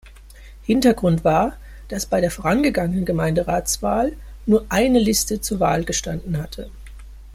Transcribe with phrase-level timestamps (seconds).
[0.63, 1.57] Hintergrund war,
[1.87, 4.13] dass bei der vorangegangenen Gemeinderatswahl
[4.47, 6.71] nur eine Liste zur Wahl gestanden hatte.